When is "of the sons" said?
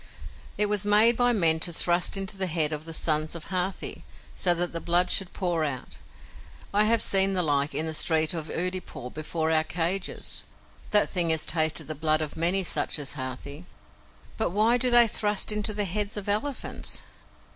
2.73-3.35